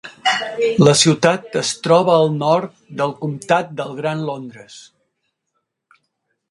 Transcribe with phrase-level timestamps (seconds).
[0.87, 4.81] La ciutat es troba al nord del comtat del Gran Londres.